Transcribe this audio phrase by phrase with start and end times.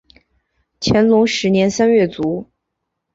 [0.79, 2.49] 乾隆十年三月卒。